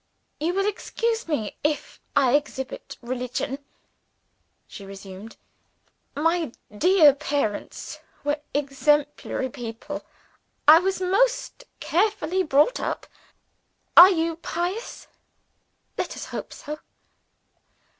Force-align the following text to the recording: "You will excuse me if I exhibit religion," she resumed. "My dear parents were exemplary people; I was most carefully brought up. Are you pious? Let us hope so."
"You 0.39 0.55
will 0.55 0.65
excuse 0.67 1.27
me 1.27 1.57
if 1.63 1.99
I 2.15 2.33
exhibit 2.33 2.97
religion," 3.03 3.59
she 4.67 4.83
resumed. 4.83 5.37
"My 6.15 6.53
dear 6.75 7.13
parents 7.13 7.99
were 8.23 8.39
exemplary 8.51 9.49
people; 9.51 10.03
I 10.67 10.79
was 10.79 10.99
most 11.01 11.65
carefully 11.79 12.41
brought 12.41 12.79
up. 12.79 13.05
Are 13.95 14.09
you 14.09 14.37
pious? 14.37 15.05
Let 15.99 16.15
us 16.17 16.25
hope 16.33 16.51
so." 16.51 16.79